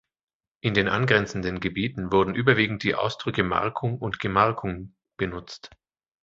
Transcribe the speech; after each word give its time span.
In 0.61 0.73
den 0.73 0.87
angrenzenden 0.87 1.59
Gebieten 1.59 2.11
werden 2.11 2.33
überwiegend 2.33 2.81
die 2.81 2.95
Ausdrücke 2.95 3.43
Markung 3.43 3.99
und 3.99 4.17
Gemarkung 4.19 4.95
benutzt. 5.15 5.69